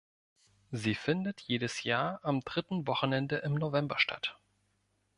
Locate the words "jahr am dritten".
1.83-2.87